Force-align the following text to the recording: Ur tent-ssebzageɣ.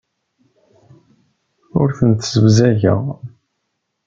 Ur 1.81 1.89
tent-ssebzageɣ. 1.97 3.01